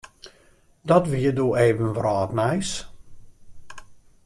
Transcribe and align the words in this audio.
Dat 0.89 1.05
wie 1.13 1.31
doe 1.37 1.53
even 1.65 1.93
wrâldnijs. 1.97 2.71